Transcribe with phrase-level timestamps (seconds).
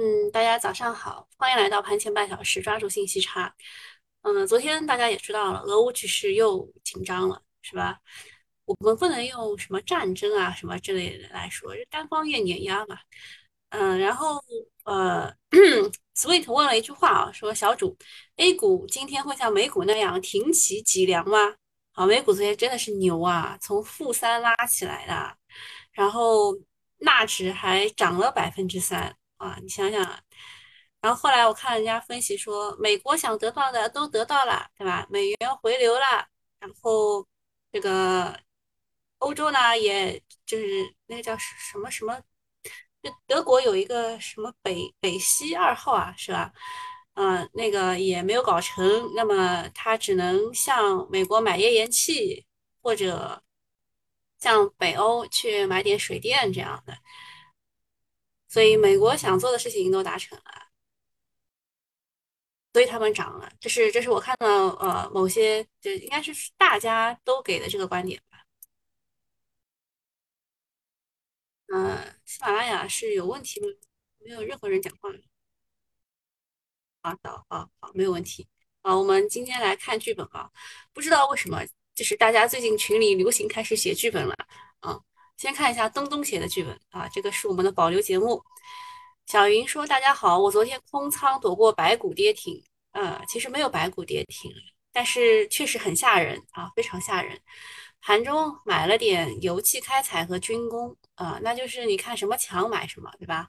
[0.00, 3.54] 嗯，大家早上好，欢迎来到盘前半小时，抓住信息差。
[4.22, 8.00] 嗯，昨天大家也知道了，俄乌局势又紧张了，是吧？
[8.64, 12.98] 我们不能用什么战争啊什么之类的来说，是单方面碾压嘛。
[13.68, 14.42] 嗯，然后
[14.84, 15.30] 呃，
[16.16, 17.94] Sweet 问了一句话啊，说小主
[18.36, 21.36] ，A 股今天会像美股那样挺起脊梁吗？
[21.92, 25.36] 好，美股昨天真的是牛啊，从负三拉起来的，
[25.92, 26.56] 然后
[27.00, 29.14] 纳指还涨了百分之三。
[29.40, 30.20] 啊，你想想啊，
[31.00, 35.06] 然后后来我看人家分析说，美国想得到的都得到了，对吧？
[35.10, 37.26] 美元回流了，然后
[37.72, 38.38] 这个
[39.18, 42.20] 欧洲呢，也就是那个叫什么什么，
[43.02, 46.52] 就德国有一个什么北北溪二号啊，是吧？
[47.14, 52.44] 嗯，那个也没有搞成，那么他只能向美国买页岩气，
[52.82, 53.42] 或者
[54.38, 56.94] 向北欧去买点水电这样的。
[58.50, 60.44] 所以美国想做的事情都达成了，
[62.72, 63.50] 所以他们涨了。
[63.60, 68.44] 这是这是我看到呃某些就应该是大家都给的这个观点吧。
[71.68, 73.68] 呃，喜马拉雅是有问题吗？
[74.18, 75.10] 没有任何人讲话。
[77.02, 78.48] 好的，啊，好，没有问题。
[78.82, 80.50] 啊，我们今天来看剧本啊。
[80.92, 84.34] 不知道为什么，就是大家最近群里流行开始写剧本了。
[84.80, 85.00] 啊，
[85.40, 88.44] 先看一下东东写的剧本啊，这个是我们的保留节目。
[89.24, 94.52] 小云说：“大家好，我昨天空仓躲过白股跌停，呃，其实没有白股跌停，
[94.92, 97.40] 但是确实很吓人啊，非常吓人。
[98.02, 103.48] 盘中买了点油气开采和军工，啊，那就是你看什么强买什么，对吧？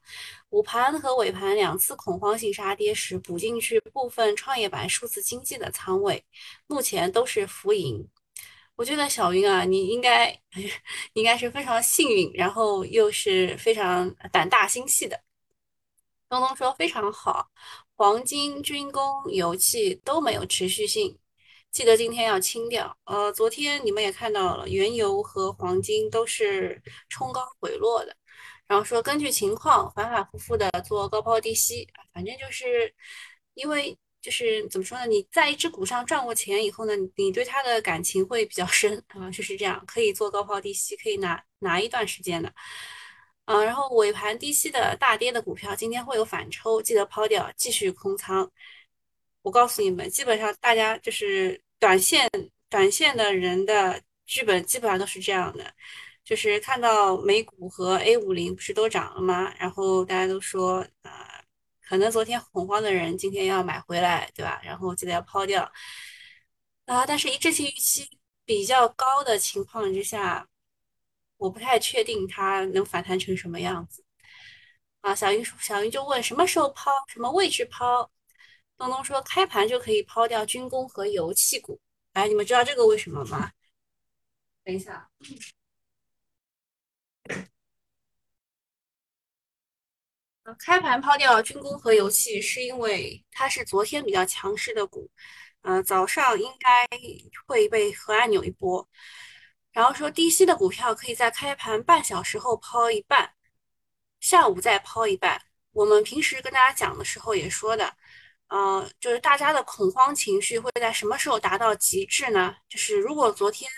[0.52, 6.24] 午盘和尾盘两次恐慌性杀跌时补进去部分创业板数字经济的仓位，
[6.68, 8.08] 目前都是浮盈。
[8.76, 10.36] 我觉得小云啊，你应该
[11.14, 15.22] 应该是非常幸运，然后又是非常胆大心细的。”
[16.30, 17.50] 东东说非常好，
[17.96, 21.20] 黄金、军工、油气都没有持续性，
[21.72, 22.98] 记得今天要清掉。
[23.04, 28.16] 呃，昨天你们也看到了，原油和黄金都是冲高回落的。
[28.66, 32.94] 然后说根据情况反反复复的做高抛低吸，反正就是
[33.54, 35.06] 因为就是怎么说呢？
[35.08, 42.54] 你在一只股上赚过钱以后呢，你对它的感情会比较深啊，就是这样，可以做高抛低吸，可以拿拿一段时间的。
[43.46, 48.50] 啊，然后尾盘低吸的大跌的股票今天会有反抽，记得抛掉，继续空仓。
[49.42, 52.30] 我告诉你们，基本上大家就是短线
[52.70, 55.74] 短线的人的剧本基本上都是这样的，
[56.24, 59.52] 就是看到美股和 A 五零不是都涨了吗？
[59.60, 61.21] 然后大家都说啊，
[61.92, 64.62] 可能昨天恐慌的人今天要买回来，对吧？
[64.64, 65.70] 然后记得要抛掉
[66.86, 68.10] 啊，但是一致性预期
[68.46, 70.48] 比较高的情况之下。
[71.36, 74.06] 我不太确定它能反弹成什么样子
[75.02, 75.14] 啊！
[75.14, 78.10] 小云小云就问什么时候抛，什么位置抛？
[78.78, 81.82] 东东说开盘就可以抛掉军工和油气股。
[82.14, 83.52] 哎，你们知道这个为什么吗？
[84.64, 85.10] 等一下，
[90.58, 95.10] 开盘抛掉军工和油气是因为它是昨天比较强势的股，
[95.62, 96.88] 呃，早上应该
[97.46, 98.88] 会被核按钮一波。
[99.72, 103.32] 然后说低吸的股票可以在开盘半小时后抛一半，
[104.20, 105.42] 下午再抛一半。
[105.72, 107.96] 我们平时跟大家讲的时候也说的，
[108.48, 112.54] 呃，就是大家的恐慌情绪会在什么时候达到极致呢？
[112.68, 113.72] 就是如果昨天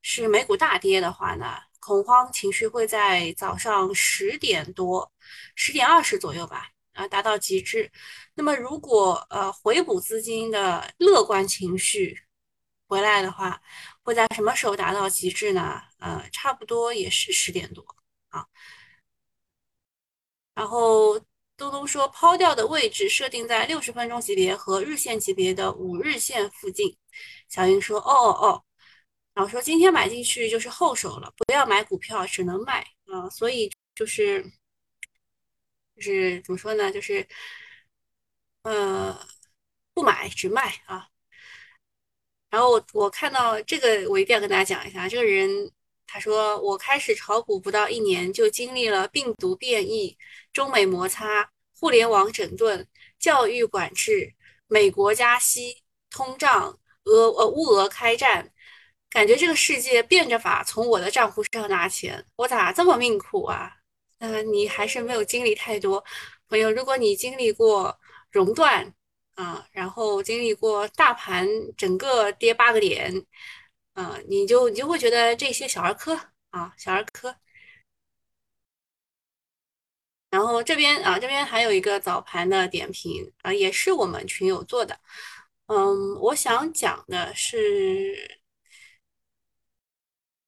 [0.00, 5.12] 是美股大跌的话呢，恐慌情绪会在早上十点多、
[5.56, 7.90] 十点二十左右吧，啊，达到极致。
[8.34, 12.16] 那么如果呃回补资金的乐观情绪
[12.86, 13.60] 回来的话，
[14.02, 15.82] 会在什么时候达到极致呢？
[15.98, 17.84] 呃，差不多也是十点多
[18.28, 18.46] 啊。
[20.54, 21.18] 然后
[21.56, 26.96] 东东说抛掉的位置设定在六十分钟级别和日线级别的五日线附近。
[27.48, 28.64] 小云说哦哦哦，
[29.34, 33.28] 然后说今天买进去就是后手了，不要买股票，只能卖啊。
[33.30, 34.42] 所以就是
[35.96, 36.90] 就是怎么说呢？
[36.92, 37.26] 就是
[38.62, 39.18] 呃
[39.94, 41.08] 不买只卖啊。
[42.50, 45.08] 然后我我看到这个，我一定要跟大家讲一下。
[45.08, 45.72] 这个人
[46.06, 50.18] 他说，我开始炒股不到一年，就经历了病毒变异、
[50.52, 52.86] 中美摩擦、互联网整顿、
[53.18, 54.34] 教育管制、
[54.66, 58.52] 美国加息、通胀、俄呃乌俄开战，
[59.12, 63.76] 感觉这个世界变着法从我的账户上拿钱，我咋这么命苦啊？
[64.18, 66.02] 嗯，你还是没有经历太多，
[66.48, 66.70] 朋友。
[66.70, 67.98] 如果你经历过
[68.30, 68.94] 熔断，
[69.34, 73.26] 啊，然后经历过大盘整个跌八个点，
[73.94, 76.18] 啊，你就你就会觉得这些小儿科
[76.50, 77.34] 啊，小儿科。
[80.30, 84.98] 然后这边啊，这边还有一个早盘的点评啊，也是我们群友做的。
[85.66, 88.40] 嗯，我想讲的是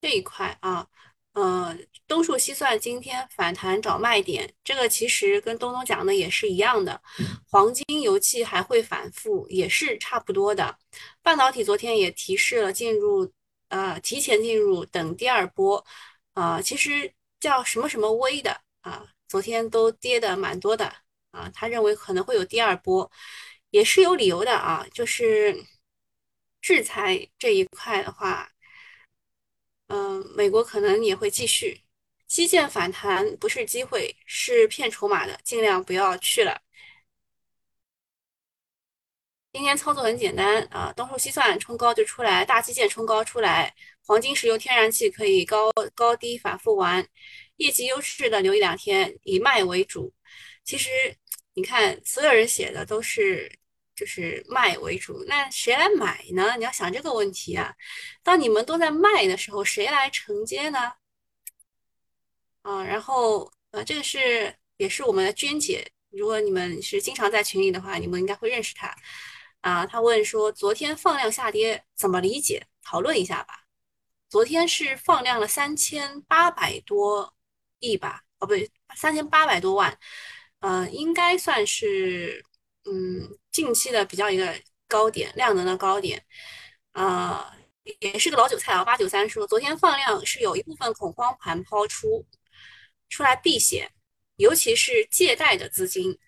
[0.05, 0.87] 这一块啊，
[1.33, 1.75] 呃，
[2.07, 7.01] 东数西算今天反弹找卖点，这个其实跟东东讲的也是一样的。
[7.49, 10.79] 黄金、油气还会反复，也是差不多的。
[11.23, 13.33] 半导体昨天也提示了进入，
[13.69, 15.83] 呃，提前进入等第二波，
[16.35, 17.11] 啊，其实
[17.41, 20.95] 叫什么什么微的啊，昨天都跌的蛮多的
[21.31, 23.11] 啊，他认为可能会有第二波。
[23.71, 25.65] 也是有理由的啊，就是
[26.61, 28.51] 制裁这一块的话，
[29.89, 31.81] 嗯，美国可能也会继续。
[32.27, 36.61] 基建反弹不是机会，是骗筹码的，尽量不要去了。
[39.53, 47.07] 今天操作很简单啊，东数西算冲高就出来，大基建冲高出来，黄金、石油、天然气可以高高低反复玩，
[47.57, 50.13] 业绩优势的留一两天，以卖为主。
[50.65, 50.91] 其实
[51.55, 53.51] 你看，所有人写的都是。
[53.95, 56.57] 就是卖为主，那谁来买呢？
[56.57, 57.73] 你要想这个问题啊。
[58.23, 60.93] 当你们都在卖的时候，谁来承接呢？
[62.63, 68.95] 啊，然后呃，这个是也是我们的娟姐，如果你们是经常在群里的话，你们应该会认识她。
[69.61, 72.67] 啊，她问说，昨天放量下跌怎么理解？
[72.83, 73.65] 讨论一下吧。
[74.29, 77.35] 昨天是放量了三千八百多
[77.79, 78.23] 亿吧？
[78.39, 79.97] 哦，不对，三千八百多万，
[80.61, 82.45] 呃，应该算是。
[82.87, 86.27] 嗯，近期的比较一个高点，量能的高点，
[86.91, 87.57] 啊，
[88.01, 88.85] 也是个老韭菜啊。
[88.85, 92.27] 八九三说，昨天放量是有一部分恐慌盘抛出，
[93.09, 93.93] 出来避险，
[94.37, 96.19] 尤其是借贷的资金。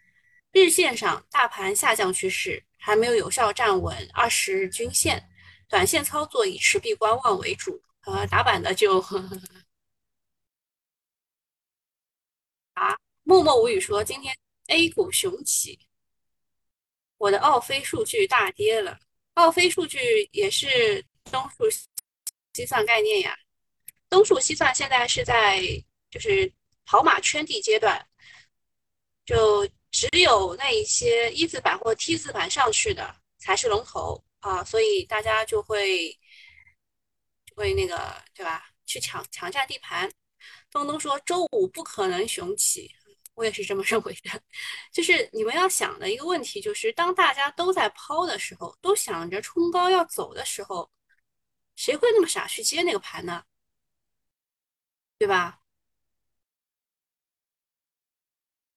[0.52, 5.28] 日线上大盘下降趋势还没有有效站稳二十日均线，
[5.69, 7.82] 短线操作以持币观望为主。
[8.02, 9.00] 呃，打板的就
[12.75, 14.37] 啊，默默无语说，今天
[14.69, 15.85] A 股雄起。
[17.18, 18.98] 我的奥飞数据大跌了，
[19.34, 21.64] 奥飞数据也是东数
[22.52, 23.36] 西算概念呀。
[24.08, 25.60] 东数西算现在是在
[26.10, 26.52] 就是
[26.84, 28.06] 跑马圈地阶段，
[29.24, 36.16] 就只有那一些一字板或 T 字板上去的才是龙头啊，所以大家就会
[37.54, 38.70] 会那个对吧？
[38.84, 40.10] 去抢抢占地盘。
[40.70, 42.94] 东东说周五不可能雄起。
[43.36, 44.42] 我也是这么认为的，
[44.92, 50.90] 就是你们要想的一个问题，就是当大家都在抛的时候，都想着冲高要走的时候，
[51.76, 53.44] 谁会那么傻去接那个盘呢？
[55.18, 55.60] 对吧？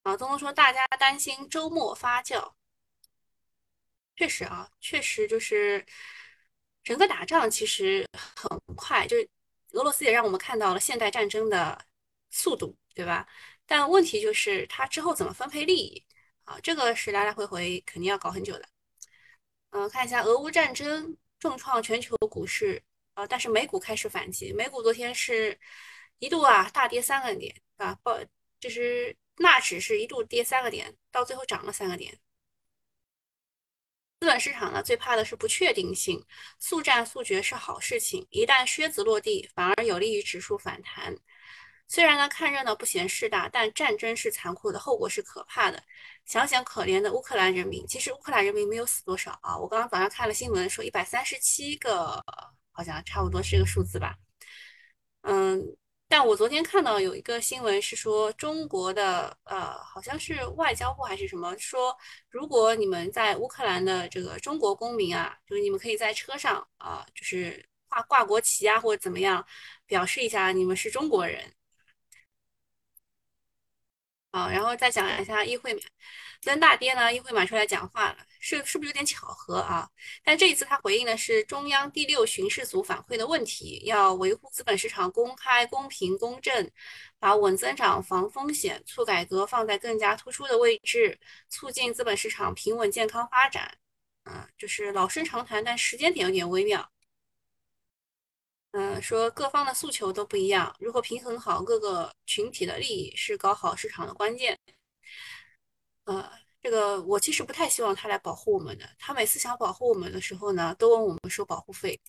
[0.04, 2.54] 啊，东东说大家担心周末发酵，
[4.16, 5.86] 确实啊，确实就是
[6.84, 8.06] 整个打仗其实
[8.36, 9.30] 很快，就是
[9.72, 11.86] 俄罗斯也让我们看到了现代战争的
[12.30, 13.28] 速度，对吧？
[13.70, 16.04] 但问题就是它之后怎么分配利益
[16.44, 16.60] 啊？
[16.62, 18.68] 这个是来来回回肯定要搞很久的。
[19.70, 22.82] 嗯，看一下俄乌战争重创全球股市
[23.14, 25.58] 啊，但是美股开始反击，美股昨天是
[26.18, 28.20] 一度啊大跌三个点啊，报
[28.60, 32.20] 就是纳指是一度跌三个点，到最后涨了三个点。
[34.20, 36.26] 资本市场呢最怕的是不确定性，
[36.58, 41.16] 速战速决是好事情，一旦靴子落地，反而有利于指数反弹。
[41.90, 45.84] 虽然呢看热闹不嫌事大，但战争是残酷的，后果是可怕的。
[46.26, 49.58] 想想可怜的乌克兰人民，其实乌克兰人民没有死多少啊。
[49.58, 52.24] 我刚刚早上看了新闻，说一百三十七个，
[52.72, 54.16] 好像差不多是个数字吧。
[55.24, 55.60] 嗯，
[56.08, 61.98] 但我昨天看到有一个新闻是说，中国的呃，好像是外交部还是什么，说
[62.30, 69.44] 如果你们在乌克兰的这个中国公民啊，就是你们可以在车上啊，就是挂挂国旗啊，或者怎么样，
[69.88, 71.52] 表示一下你们是中国人。
[74.32, 75.80] 啊，然后再讲一下议会嘛，
[76.42, 79.90] 昨天大跌呢，议会马出来讲话了，是是不是有点巧合啊？
[80.24, 86.70] 但这一次他回应的是中央第六巡视组反馈的问题，要维护资本市场公开、公平、公正，
[87.18, 91.20] 把稳增长、防风险、促改革放在更加突出的位置，
[91.50, 93.78] 促进资本市场平稳健康发展。
[94.24, 96.88] 啊，就是老生常谈，但时间点有点微妙。
[98.72, 104.58] 嗯，说各方的诉求都不一样，如何平衡好各个群体的利益是搞好市场的关键。
[106.06, 112.00] 呃，这个我其实不太希望他来保护我们的，他每次想保护我们的时候呢，都问我们收保护费。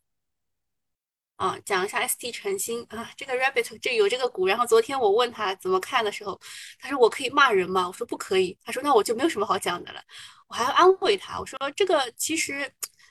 [1.36, 6.38] 啊，讲一下 ST 诚心啊，这个 Rabbit 这有这个股，然后昨天我问他怎么看的时候，
[6.78, 7.88] 他说我可以骂人吗？
[7.88, 8.56] 我说不可以。
[8.62, 10.02] 他说那我就没有什么好讲的了。
[10.48, 12.70] 我还要安慰他，我说这个其实。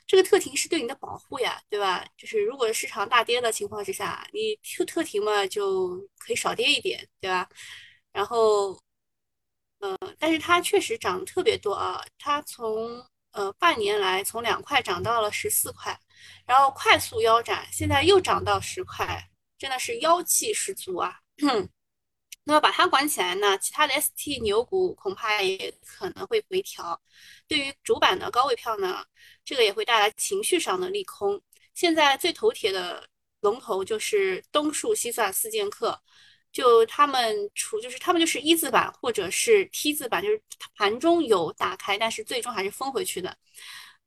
[0.09, 2.03] 这个特停是对你的保护呀，对吧？
[2.17, 7.47] 就是如果市场大跌的情况之下，你特特停嘛，就可以少跌一点，对吧？
[8.11, 8.81] 然后，
[9.79, 15.95] 呃，但是它确实涨特别多啊，它从呃半年来从两块涨到了十四块，
[16.47, 21.19] 然后快速腰斩，现在又涨到十块，真的是妖气十足啊！
[22.49, 26.99] 那么把它关起来呢，其他的 ST 牛股恐怕也可能会回调。
[27.47, 29.05] 对于主板的高位票呢，
[29.45, 31.39] 这个也会带来情绪上的利空。
[31.75, 33.07] 现在最头铁的
[33.41, 36.01] 龙头就是东数西算四剑客。
[36.51, 40.41] 就他们出，就是他们就是一字板或者是 T 字板，就是
[40.75, 43.37] 盘中有打开，但是最终还是封回去的。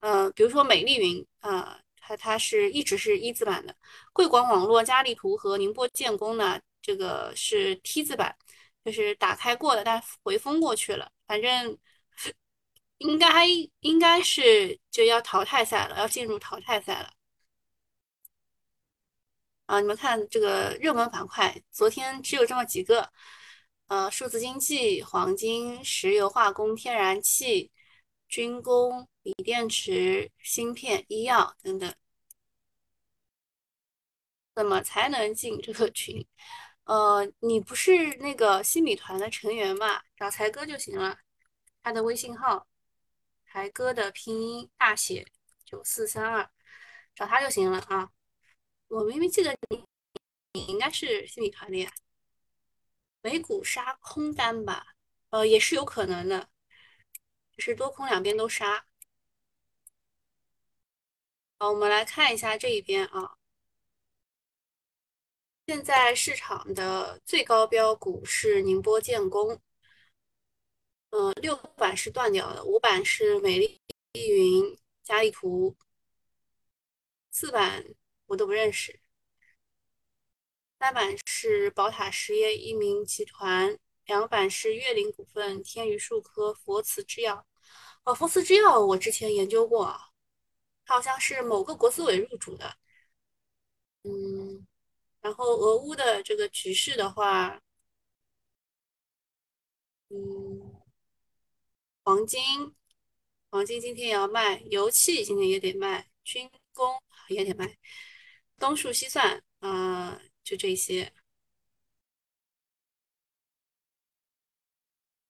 [0.00, 3.72] 呃，比如说美丽云，呃，它它是一直是一字板的。
[4.12, 8.36] 贵广网络、嘉利图和宁波建工呢，这个是 T 字板，
[8.84, 11.10] 就是打开过的，但回封过去了。
[11.26, 11.78] 反正
[12.98, 13.46] 应该
[13.80, 17.12] 应该是就要淘汰赛了，要进入淘汰赛了。
[19.66, 23.10] 啊，你们看这个热门板块，昨天只有这么几个，
[23.86, 27.70] 呃，数字经济、黄金、石油化工、天然气、
[28.28, 31.94] 军工、锂电池、芯片、医药等等。
[34.54, 36.26] 怎么才能进这个群？
[36.84, 40.02] 呃，你不是那个新米团的成员嘛？
[40.16, 41.18] 找才哥就行了，
[41.82, 42.66] 他的微信号，
[43.46, 45.26] 才哥的拼音大写
[45.64, 46.50] 九四三二，
[47.14, 48.10] 找他就行了啊。
[48.88, 49.84] 我明明记得你，
[50.52, 51.92] 你应该是新米团的呀。
[53.22, 54.94] 美股杀空单吧，
[55.30, 56.50] 呃，也是有可能的，
[57.56, 58.84] 就是多空两边都杀。
[61.58, 63.36] 好，我们来看一下这一边啊。
[65.74, 69.58] 现在市场的最高标股是宁波建工，
[71.08, 73.80] 嗯，六板是断掉的，五板是美丽
[74.12, 75.74] 云、嘉利图，
[77.30, 77.86] 四板。
[78.26, 79.00] 我都不认识。
[80.78, 87.46] 三板是宝塔实业、一鸣集团，两板是粤林股份、天宇数科、佛慈制药。
[88.04, 89.98] 哦，佛慈制药我之前研究过，
[90.84, 92.76] 它好像是某个国资委入主的。
[94.02, 94.66] 嗯，
[95.22, 97.62] 然后俄乌的这个局势的话，
[100.10, 100.82] 嗯，
[102.04, 102.74] 黄金，
[103.50, 107.78] 黄金今天也要卖，油气今天也得卖，军工也得卖。
[108.58, 111.12] 东数西算，啊，就这些。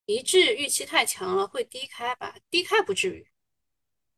[0.06, 2.36] 一致预期太强了，会低开吧？
[2.50, 3.26] 低开不至于，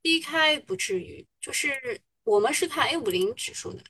[0.02, 1.26] 低开不至于。
[1.40, 3.84] 就是我们是看 A 五零指数的。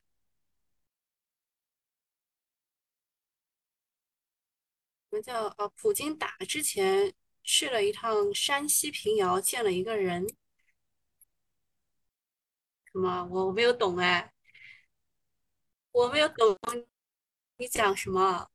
[5.15, 5.69] 什么叫呃？
[5.77, 10.27] 普京打之前去了一趟山西平遥，见了一个人。
[12.87, 13.25] 什么？
[13.31, 14.33] 我我没有懂哎。
[15.93, 16.59] 我没有懂
[17.59, 18.51] 你讲什么，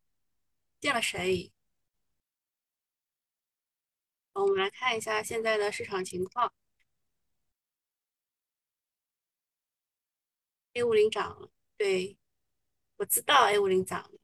[0.81, 1.53] 见了谁？
[4.33, 6.53] 我们来看一下现在的市场情况。
[10.73, 12.17] A 五零涨了，对，
[12.97, 14.18] 我知道 A 五零涨了。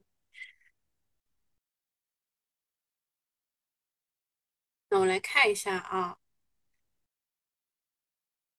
[4.95, 6.17] 那我来看一下啊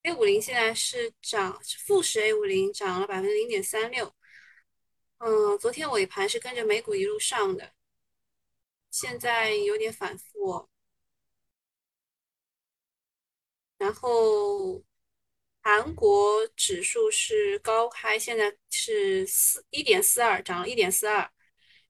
[0.02, 4.14] ，A 五零现在是涨，是富时 A 五零涨了百分之零点三六。
[5.16, 7.73] 嗯，昨天尾盘是跟着美股一路上的，
[8.90, 10.69] 现在有点反复。
[13.78, 14.85] 然后
[15.62, 21.33] 韩国指数是高开，现在是四一点四二，涨了一点四二。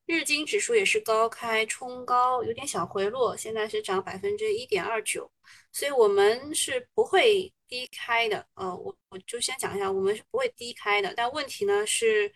[0.06, 5.30] 日经指数也是高开冲高，有点小回落，现在是涨百分之一点二九。
[5.72, 8.48] 所以我们是不会低开的。
[8.54, 11.12] 呃，我我就先讲一下，我们是不会低开的。
[11.14, 12.32] 但问题呢是。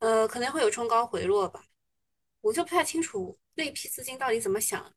[0.00, 1.64] 呃，可能会有冲高回落吧，
[2.40, 4.94] 我就不太清楚那批资金到底怎么想。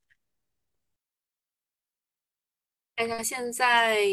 [2.95, 4.05] 看一下现在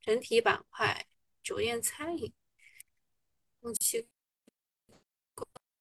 [0.00, 1.06] 整体板块，
[1.44, 2.34] 酒店餐饮、
[3.60, 4.08] 供气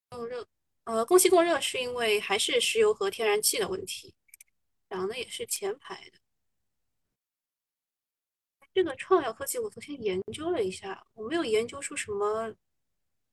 [0.10, 0.48] 供热，
[0.88, 4.15] 呃，供气供热是因为还是石油和天然气的问题，
[4.89, 6.17] 涨的也是前排的。
[8.74, 12.56] 这个创耀科技我昨天研究了一下，我没有研究出什么。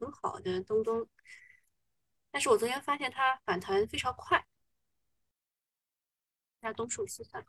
[0.00, 1.08] 很好的东东，
[2.32, 4.44] 但是我昨天发现它反弹非常快。
[6.61, 7.46] 加东数西算，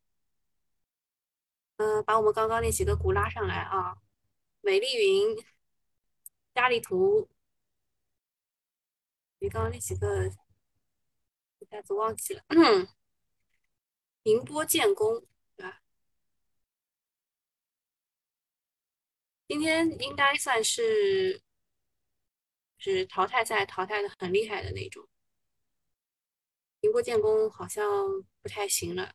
[1.77, 3.97] 嗯，把我们刚刚那几个股拉上来啊，
[4.61, 5.43] 美丽云、
[6.53, 7.27] 嘉利图，
[9.45, 10.25] 你刚刚那几个
[11.59, 12.41] 一下子忘记了。
[12.49, 12.87] 嗯
[14.23, 15.25] 宁波建工
[15.55, 15.81] 对吧？
[19.47, 21.41] 今天应该算是
[22.77, 25.05] 是淘汰赛淘汰的很厉害的那种。
[26.79, 27.85] 宁波建工好像
[28.41, 29.13] 不太行了。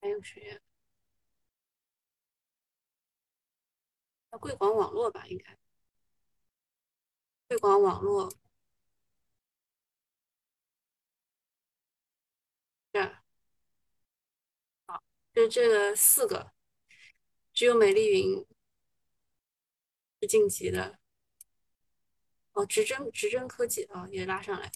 [0.00, 0.58] 还有谁呀
[4.38, 5.56] 贵广网络吧，应该
[7.48, 8.32] 贵广网络
[12.92, 13.14] 这
[15.34, 16.52] 就这四个，
[17.52, 18.46] 只有美丽云
[20.20, 20.98] 是晋级的。
[22.52, 24.70] 哦，直真直真科技啊，也拉上来，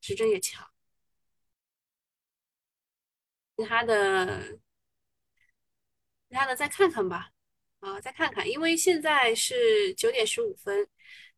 [0.00, 0.70] 直真也强。
[3.56, 4.58] 其他的，
[6.28, 7.32] 其他的再看看吧，
[7.80, 10.86] 啊，再看看，因为现在是九点十五分，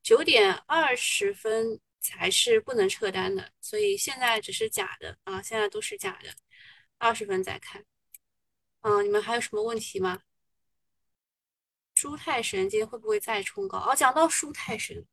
[0.02, 6.34] 九点二十分才是不能撤单的，所以现在只是假的啊，现在都是假的，
[6.98, 7.84] 二十分再看。
[8.80, 10.20] 嗯，你们还有什么问题吗？
[11.94, 13.78] 舒泰神今天会不会再冲高？
[13.78, 15.06] 哦，讲到舒泰神，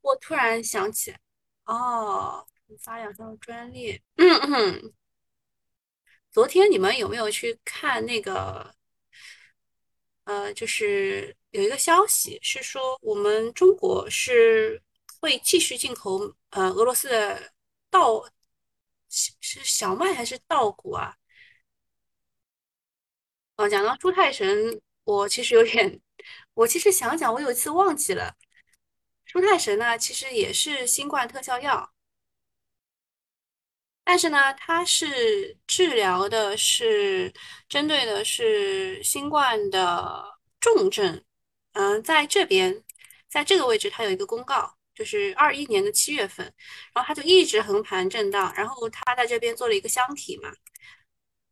[0.00, 1.20] 我突然想起来，
[1.66, 2.44] 哦，
[2.80, 4.02] 发两张专列。
[4.16, 4.92] 嗯嗯，
[6.32, 8.74] 昨天你们有没有去看那个？
[10.24, 14.82] 呃，就是有一个消息是说，我们中国是
[15.20, 17.52] 会继续进口呃俄罗斯的
[17.90, 18.24] 稻，
[19.08, 21.16] 是是小麦还是稻谷啊？
[23.56, 26.00] 哦，讲到舒泰神，我其实有点，
[26.54, 28.34] 我其实想想，我有一次忘记了，
[29.24, 31.93] 舒泰神呢，其实也是新冠特效药。
[34.04, 37.32] 但是呢，它是治疗的是
[37.68, 40.24] 针对的是新冠的
[40.60, 41.24] 重症。
[41.72, 42.84] 嗯，在这边，
[43.28, 46.44] 在这个位置，它有一个公告，就是二一年的七月份，
[46.94, 50.52] 然后它就一直横盘震荡，然后它在这边做了一个箱体嘛。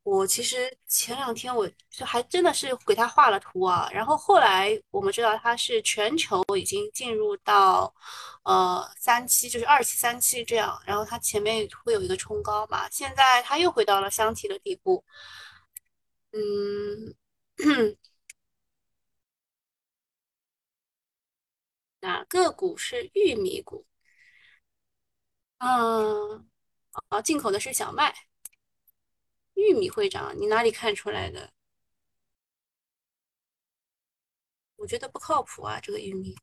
[0.04, 7.92] 我其实前两天我就还真的是给他画了图啊，然后后来我们知道他是全球已经进入到
[8.42, 15.04] 呃三期，就是二期、三期这样，然后它前面会有一个冲高嘛，现在它又回到了箱体的底部，
[16.32, 17.14] 嗯，
[22.00, 23.86] 哪个股是玉米股？
[25.58, 26.48] 嗯，
[27.08, 28.14] 啊，进口的是小麦，
[29.54, 31.52] 玉米会涨，你哪里看出来的？
[34.76, 36.34] 我觉得不靠谱啊，这个玉米。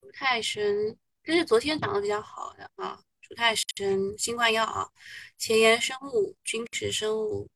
[0.00, 3.02] 舒泰生，这是昨天涨得比较好的啊。
[3.20, 4.90] 舒泰生、新冠药啊，
[5.36, 7.48] 前沿生物、君实生物，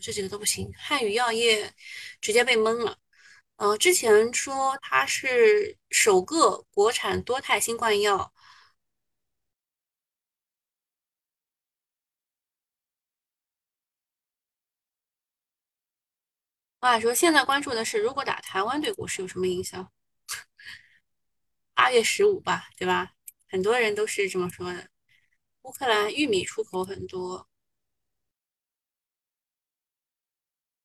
[0.00, 0.72] 这几个都不行。
[0.76, 1.72] 汉语药业
[2.20, 2.98] 直接被蒙了。
[3.60, 8.32] 呃，之前说它是首个国产多肽新冠药。
[16.80, 19.90] 话说现在关注的是，如果打台湾对股市有什么影响？
[21.74, 23.12] 八月十五吧，对吧？
[23.48, 24.88] 很多人都是这么说的。
[25.62, 27.48] 乌克兰玉米出口很多，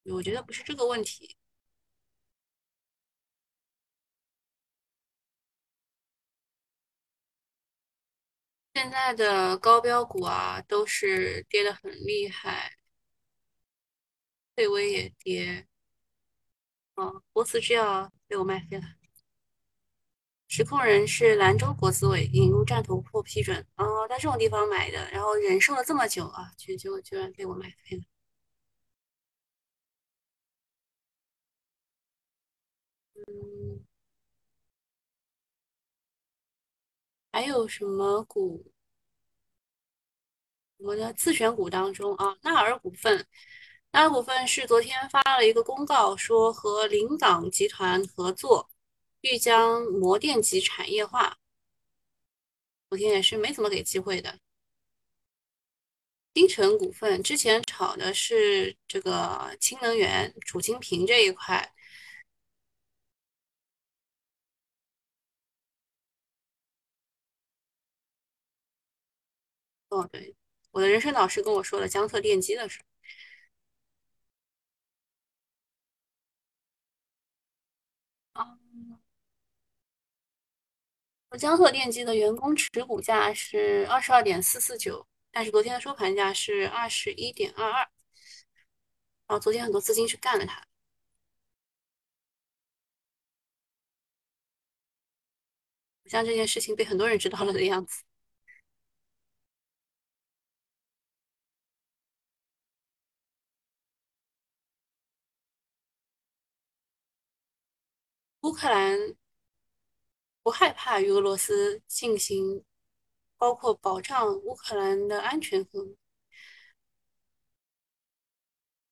[0.04, 1.36] 我觉得不是这个问题。
[8.76, 12.74] 现在的高标股啊，都是跌得很厉害，
[14.54, 15.66] 贝威也跌。
[16.96, 18.84] 哦，波斯制药被我卖飞了。
[20.50, 28.04] 实控人是兰州国资委引入战投部批准，哦，在这种地方买的，然后忍受了这么久啊，就就居然被我卖飞了。
[37.36, 38.66] 还有什么股？
[40.78, 43.28] 我的自选股当中啊，纳尔股份，
[43.92, 48.70] 纳尔股份是昨天发了一个公告，说和临港集团合作，
[49.20, 51.38] 欲将膜电极产业化。
[52.88, 54.40] 昨天也是没怎么给机会的。
[56.34, 61.75] 金城股份之前炒的是这个氢能源、储氢瓶这一块。
[69.96, 70.36] 哦，对，
[70.72, 72.82] 我的人生导师跟我说了江特电机的事。
[78.34, 78.58] 啊，
[81.38, 87.88] 江特电机的员工持股价是二十二点四四九，但是昨天的收盘价是二十一点二二。
[89.28, 90.66] 然后昨天很多资金去干了它，
[96.06, 98.04] 像这件事情被很多人知道了的样子。
[108.46, 109.16] 乌克兰，
[110.44, 112.64] 不害怕与俄罗斯进行，
[113.38, 115.96] 包括保障乌克兰的安全和，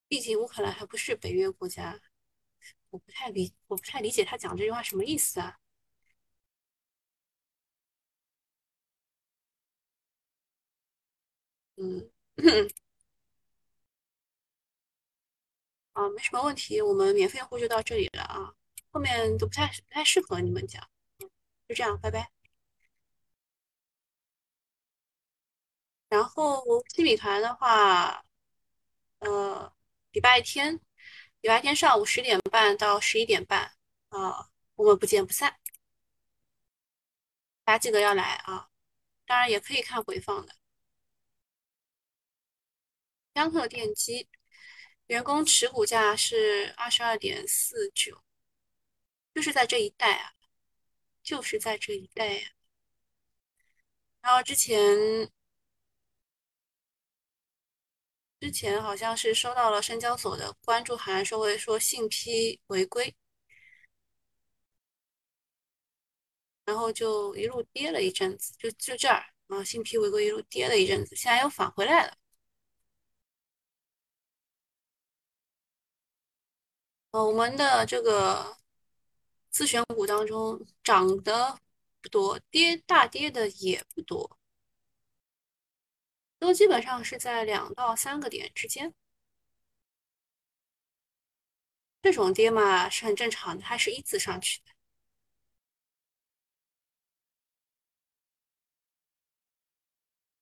[0.07, 1.99] 毕竟乌克兰还不是北约国家，
[2.89, 5.59] 我不太理，我不太理解他讲这句话什么意思啊？
[11.75, 12.09] 嗯，
[15.93, 18.53] 啊，没什么问题，我们免费户就到这里了啊，
[18.93, 20.87] 后面都不太不太适合你们讲，
[21.67, 22.31] 就这样，拜拜。
[26.09, 28.23] 然后新米团的话，
[29.19, 29.73] 呃，
[30.11, 30.79] 礼拜天，
[31.41, 33.73] 礼拜天上午十点半到十一点半，
[34.09, 35.59] 啊，我们不见不散。
[37.63, 38.69] 大家记得要来啊，
[39.25, 40.55] 当然也可以看回放的。
[43.33, 44.29] 江特电机
[45.07, 48.23] 员工持股价是二十二点四九，
[49.33, 50.33] 就是在这一带啊，
[51.23, 52.49] 就是在这一带呀。
[54.21, 55.29] 然后之前
[58.39, 63.13] 之前好像是收到了深交所的关注函，说会说信批违规，
[66.65, 72.17] 然后就一路跌了一阵子，就就这儿啊，信批违规一路跌了一阵子，现在又返回来了。
[77.11, 78.57] 呃，我们的这个
[79.53, 81.57] 自选股当中涨的
[82.01, 84.37] 不多，跌大跌的也不多，
[86.39, 88.93] 都基本上是在两到三个点之间。
[92.01, 94.71] 这种跌嘛是很正常的，它是一字上去的。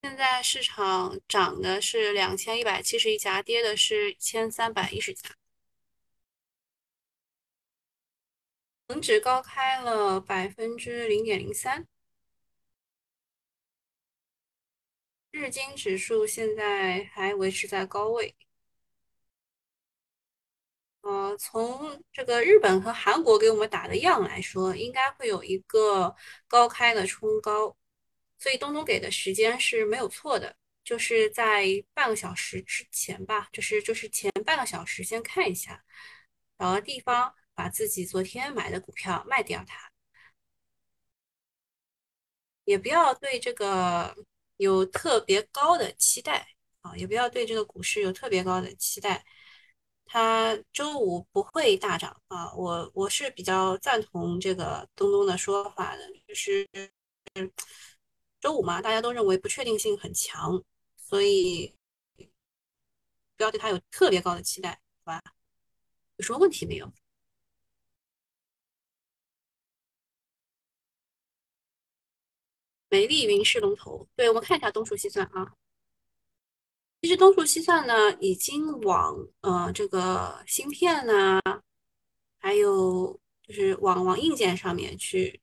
[0.02, 5.40] 现在市场涨的是两千一百七十一家，跌的是一千三百一十家。
[8.91, 11.88] 恒指高开了百分之零点零三，
[15.32, 18.36] 日经指数现在还维持在高位。
[21.01, 26.13] 呃，从这个日本和韩国给我们打的样来说，应该会有一个
[26.47, 27.73] 高开的冲高，
[28.38, 35.82] 所以东东给的时间是没有错的，就是在半个小时之前吧，就是就是前半个小时先看一下，
[36.60, 37.34] 找个地方。
[37.54, 39.92] 把自己昨天买的股票卖掉，它
[42.64, 44.16] 也不要对这个
[44.58, 46.48] 有特别高的期待
[46.82, 49.26] 啊，也不要对这个股市有特别高的期待。
[50.06, 56.68] 它周五不会大涨啊，我我是比较赞同这个东东的说法的，就是
[58.40, 60.62] 周五嘛，大家都认为不确定性很强，
[60.98, 61.74] 所以
[63.38, 65.22] 不要对它有特别高的期待，好吧？
[66.18, 66.92] 有什么问题没有？
[72.91, 75.54] 美丽云是龙头，对我们看一下东数西算啊。
[77.01, 81.39] 其实东数西算呢，已经往呃这个芯片呢，
[82.38, 85.39] 还有就是往往硬件上面去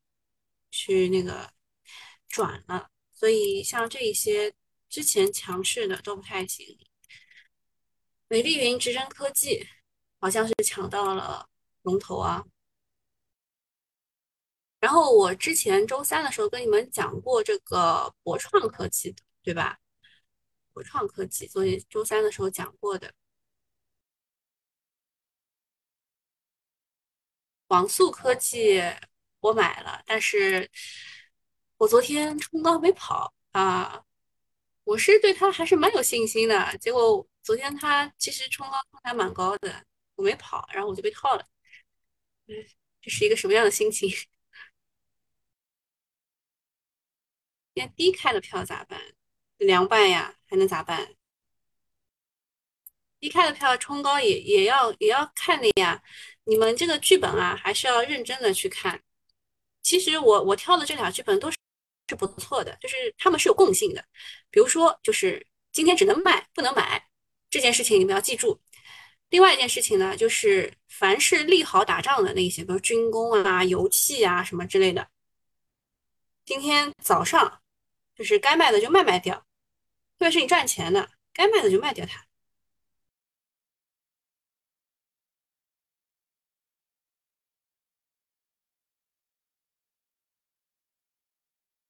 [0.71, 1.51] 去那个
[2.29, 4.53] 转了，所以像这一些
[4.91, 6.79] 之前强势的都不太行。
[8.29, 9.67] 美丽云、直臻科技
[10.21, 11.49] 好像是抢到了
[11.81, 12.45] 龙头啊。
[14.81, 19.79] 然后我之前周三的时候跟你们讲过这个博创科技的，对吧？
[20.73, 23.13] 博创科技，所以周三的时候讲过的。
[27.69, 28.83] 网速科技
[29.41, 30.71] 我买了，但是
[31.77, 34.03] 我昨天冲高没跑啊。
[34.85, 41.47] 我是对它还是蛮有信心的，结果昨天它其实冲高还蛮高的，我没跑，然后我就被套了。
[42.47, 42.55] 嗯，
[43.03, 44.11] 这是一个什么样的心情？
[47.87, 49.01] 低开的票咋办？
[49.59, 51.15] 凉拌呀，还能咋办？
[53.21, 56.01] 低开的票冲高也也要也要看的呀。
[56.45, 59.03] 你们这个剧本啊，还是要认真的去看。
[59.83, 61.57] 其实我我挑的这俩剧本都是
[62.09, 64.05] 是不错的，就是他们是有共性的。
[64.51, 67.09] 比如说，就是今天只能卖不能买
[67.51, 68.61] 这件事情，你们要记住。
[69.31, 75.09] 另外一件事情呢，就是凡是利好打仗的那些，比如军工啊、油气啊什么之类的，
[76.45, 77.61] 今天早上。
[78.19, 79.37] 就是该卖的就卖卖掉，
[80.19, 82.27] 特别是你赚钱的，该卖的就卖掉它。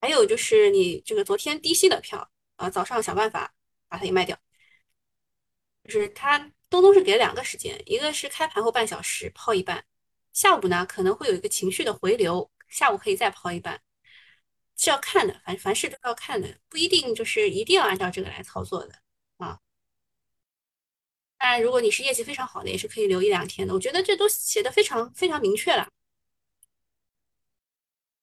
[0.01, 3.53] 还有就是你这个昨天低吸的票啊，早上想办法
[3.89, 4.39] 把它给卖掉。
[5.85, 6.39] 就是它
[6.71, 9.85] 东东是给了两个时间，一个是开盘后半小时抛一半，
[10.33, 13.81] 下午呢可能会有一个情绪的回流，下午可以再抛一半，
[14.79, 18.95] 是要看的，凡凡事都要看的，不一定就是一定要按照这个来操作的
[19.37, 19.61] 啊。
[21.37, 23.75] 当然，如果你是业绩非常好的，也是可以留一两天的。
[23.75, 25.89] 我觉得这都写的非常非常明确了。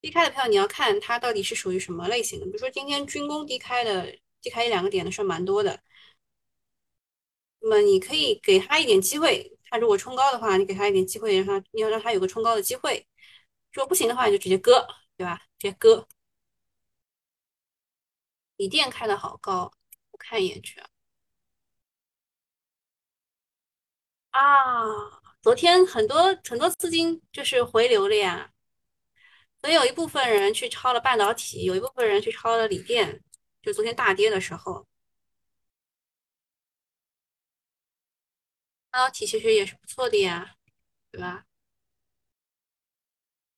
[0.02, 5.82] 低开的票你要看它到底是属于什么类型的，比如说今天军工低开的，低开一两个点的算蛮多的。
[7.60, 13.06] 那么你可以给他一点机会，他如果冲高的话，你给他一点机会，让他你要让他有个冲高的机会。
[13.74, 14.86] 如果不行的话，你就直接割，
[15.18, 15.38] 对吧？
[15.58, 16.08] 直接割。
[18.58, 19.72] 锂电开的好高，
[20.12, 20.80] 我看一眼去
[24.32, 25.22] 啊。
[25.41, 28.52] 昨天很多很多资金就是回流了呀，
[29.62, 33.22] 所以有一部分人去抄了半导体，有一部分人去抄了锂电，
[33.62, 34.88] 就昨天大跌的时候，
[38.89, 40.56] 半导体其实也是不错的呀，
[41.12, 41.46] 对吧？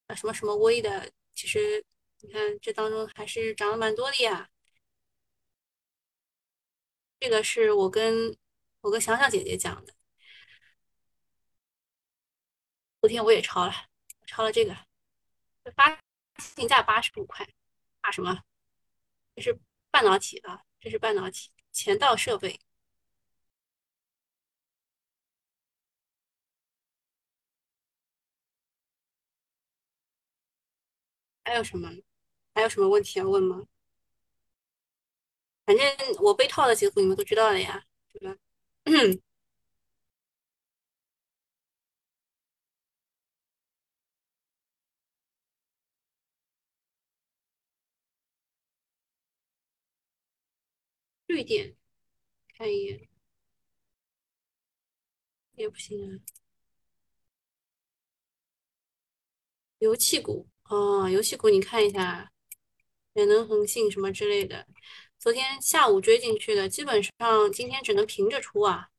[0.08, 1.84] 啊，什么什么微的，其实
[2.22, 4.50] 你看这当中还是涨了蛮多的呀。
[7.20, 8.38] 这个是我跟
[8.82, 9.94] 我跟想想姐姐讲的，
[13.02, 13.74] 昨天我也抄了，
[14.26, 14.76] 抄了这个，
[15.76, 16.00] 发
[16.40, 17.48] 行价八十五块，
[18.02, 18.44] 怕什么？
[19.36, 19.60] 这是
[19.92, 22.60] 半导体啊，这是半导体前道设备。
[31.44, 31.90] 还有什么？
[32.54, 33.66] 还有什么问题要问吗？
[35.68, 35.86] 反正
[36.24, 38.38] 我被套的结果你们都知道了呀，对吧？
[51.28, 51.76] 绿点，
[52.58, 53.10] 看一眼，
[55.56, 56.20] 也不行啊。
[59.80, 62.32] 油气股，哦，油气股你看一下，
[63.14, 64.68] 远能、恒信什么之类的，
[65.20, 68.90] 昨天下午追进去的，基本上今天只能平着出啊。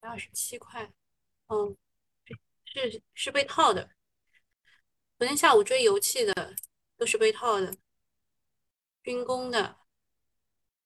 [0.00, 0.92] 二十七块，
[1.48, 1.76] 嗯，
[2.64, 3.90] 是是被套的。
[5.18, 6.54] 昨天下午追油气的
[6.96, 7.74] 都是被套的，
[9.02, 9.78] 军工的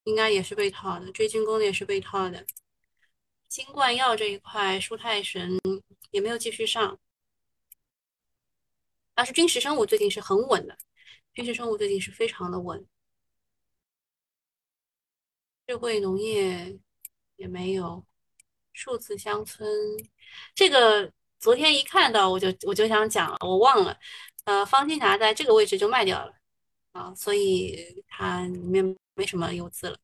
[0.04, 2.46] 应该也是被套的，追军工的也是被套的。
[3.48, 5.60] 新冠药这一块，舒泰神
[6.10, 6.98] 也没有继续上，
[9.14, 10.78] 但是军事生物最近是很稳的，
[11.34, 12.86] 君实生物最近是非常的稳。
[15.66, 16.78] 智慧农业
[17.36, 18.04] 也没有。
[18.74, 19.68] 数字乡村，
[20.54, 23.98] 这个昨天一看到我就我就想讲了，我忘了，
[24.44, 26.34] 呃，方金霞在这个位置就卖掉了
[26.92, 29.98] 啊，所以它里面没什么游资了。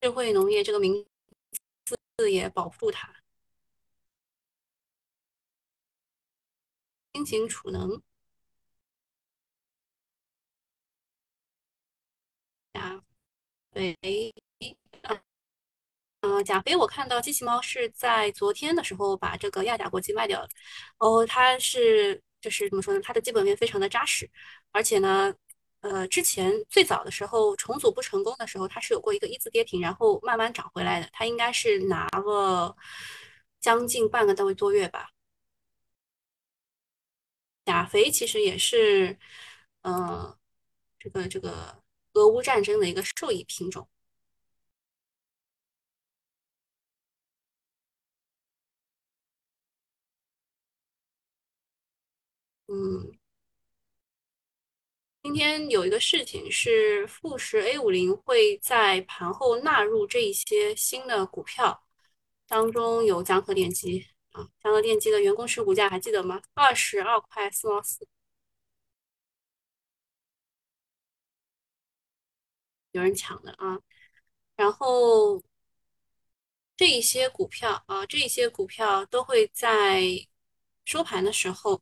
[0.00, 1.04] 智慧农业这个名
[2.16, 3.19] 字也保不住它。
[7.12, 8.02] 新型储能。
[12.72, 13.00] 钾
[13.72, 14.32] 肥，
[16.20, 20.48] 嗯，钾肥我看到机器猫是在昨天的时候把这个亚甲国际卖掉了。
[20.98, 23.00] 哦，它是就是怎么说呢？
[23.02, 24.30] 它的基本面非常的扎实，
[24.72, 25.34] 而且呢，
[25.80, 31.08] 呃，之前最早的时候重组不成功的时候，它是有过一个一字跌停，然后慢慢涨回来的。
[31.12, 32.76] 它应该是拿了
[33.60, 35.08] 将近半个多多月吧。
[37.70, 39.18] 钾肥其实也是，
[39.82, 40.36] 嗯，
[40.98, 41.78] 这个这个。
[42.14, 43.88] 俄乌战争的一个受益品种，
[52.68, 53.12] 嗯，
[55.22, 61.84] 今天有一个事情是富时 A 五零会在盘后纳入这一些新的股票，
[62.46, 66.40] 当中有江河电机啊，江河电机的员工持股价还记得吗？
[66.54, 68.06] 二十二块四毛四。
[72.92, 73.78] 有人抢的啊，
[74.56, 75.42] 然后
[76.76, 80.02] 这一些股票啊，这一些股票都会在
[80.84, 81.80] 收盘的时候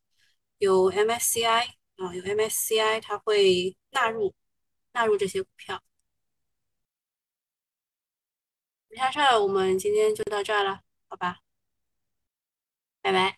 [0.59, 4.35] 有 MSCI 啊，有 MSCI，它会纳入
[4.93, 5.83] 纳入这些股票。
[8.89, 11.39] 没啥事儿，我们今天就到这儿了，好吧？
[13.03, 13.37] 拜拜。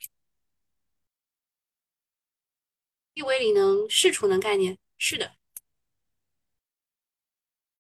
[3.15, 5.37] 亿维锂能是储能概念，是的。